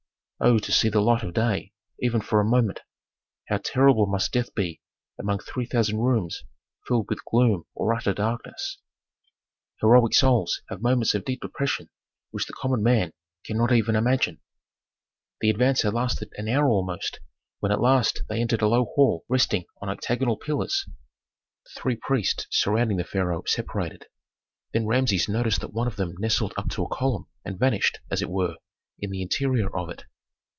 [0.43, 2.79] "Oh to see the light of day, even for a moment!
[3.49, 4.81] How terrible must death be
[5.19, 6.41] among three thousand rooms
[6.87, 8.79] filled with gloom or utter darkness!"
[9.81, 11.91] Heroic souls have moments of deep depression
[12.31, 13.13] which the common man
[13.45, 14.41] cannot even imagine.
[15.41, 17.19] The advance had lasted an hour almost
[17.59, 20.85] when at last they entered a low hall resting on octagonal pillars.
[21.65, 24.07] The three priests surrounding the pharaoh, separated
[24.73, 28.23] then Rameses noticed that one of them nestled up to a column and vanished, as
[28.23, 28.55] it were,
[28.97, 30.05] in the interior of it.